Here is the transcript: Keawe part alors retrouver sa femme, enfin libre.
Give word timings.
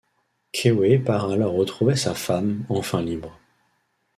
Keawe 0.51 0.97
part 1.05 1.29
alors 1.29 1.53
retrouver 1.53 1.95
sa 1.95 2.15
femme, 2.15 2.65
enfin 2.69 3.03
libre. 3.03 3.39